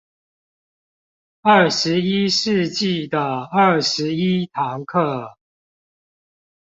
[1.41, 5.35] 二十一世紀的二十一堂課